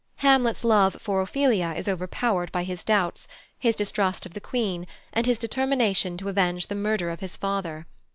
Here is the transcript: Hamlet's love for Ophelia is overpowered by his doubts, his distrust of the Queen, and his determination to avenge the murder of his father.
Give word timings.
Hamlet's 0.25 0.63
love 0.63 0.97
for 0.99 1.21
Ophelia 1.21 1.75
is 1.77 1.87
overpowered 1.87 2.51
by 2.51 2.63
his 2.63 2.83
doubts, 2.83 3.27
his 3.59 3.75
distrust 3.75 4.25
of 4.25 4.33
the 4.33 4.41
Queen, 4.41 4.87
and 5.13 5.27
his 5.27 5.37
determination 5.37 6.17
to 6.17 6.27
avenge 6.27 6.65
the 6.69 6.73
murder 6.73 7.11
of 7.11 7.19
his 7.19 7.37
father. 7.37 7.85